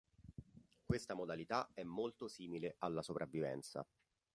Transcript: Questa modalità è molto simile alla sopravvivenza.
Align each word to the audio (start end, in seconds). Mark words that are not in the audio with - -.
Questa 0.83 1.13
modalità 1.13 1.69
è 1.75 1.83
molto 1.83 2.27
simile 2.27 2.73
alla 2.79 3.03
sopravvivenza. 3.03 3.87